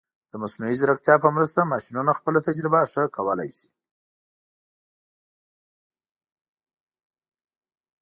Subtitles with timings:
[0.31, 3.67] د مصنوعي ځیرکتیا په مرسته، ماشینونه خپله تجربه ښه کولی شي.